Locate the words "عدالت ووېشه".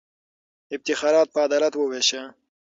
1.45-2.21